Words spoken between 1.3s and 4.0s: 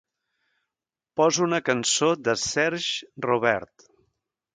una cançó de Serge Robert